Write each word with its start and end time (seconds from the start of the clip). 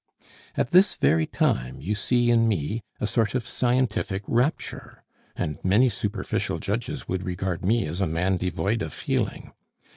"At 0.57 0.71
this 0.71 0.95
very 0.95 1.27
time 1.27 1.79
you 1.79 1.93
see 1.93 2.31
in 2.31 2.47
me 2.47 2.81
a 2.99 3.05
sort 3.05 3.35
of 3.35 3.45
scientific 3.45 4.23
rapture, 4.25 5.03
and 5.35 5.59
many 5.63 5.89
superficial 5.89 6.57
judges 6.57 7.07
would 7.07 7.21
regard 7.21 7.63
me 7.63 7.85
as 7.85 8.01
a 8.01 8.07
man 8.07 8.37
devoid 8.37 8.81
of 8.81 8.93
feeling. 8.93 9.51